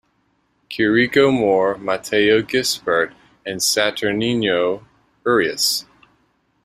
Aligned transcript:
Quirico 0.67 1.29
More, 1.31 1.77
Mateo 1.77 2.41
Gisbert, 2.41 3.13
and 3.45 3.59
Saturnino 3.59 4.83
Urius. 5.23 5.85